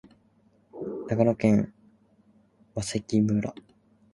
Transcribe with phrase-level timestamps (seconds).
[1.09, 1.71] 長野県
[2.75, 3.53] 麻績村